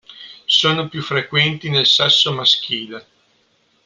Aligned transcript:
Sono 0.47 0.89
più 0.89 1.03
frequenti 1.03 1.69
nel 1.69 1.85
sesso 1.85 2.33
maschile. 2.33 3.05